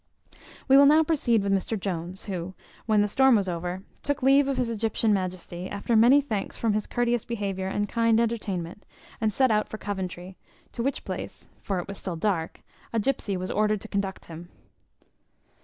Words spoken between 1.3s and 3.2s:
with Mr Jones, who, when the